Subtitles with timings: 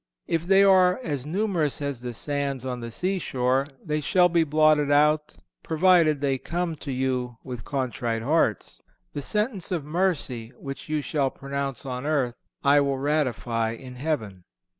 [0.25, 4.43] (442) If they are as numerous as the sands on the seashore, they shall be
[4.43, 8.81] blotted out, provided they come to you with contrite hearts.
[9.13, 14.45] The sentence of mercy which you shall pronounce on earth I will ratify in heaven.